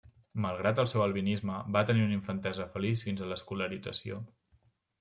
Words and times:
Malgrat 0.45 0.79
el 0.83 0.87
seu 0.91 1.03
albinisme, 1.03 1.59
va 1.75 1.85
tenir 1.91 2.07
una 2.07 2.17
infantesa 2.19 2.67
feliç 2.77 3.07
fins 3.11 3.25
a 3.27 3.31
l'escolarització. 3.35 4.21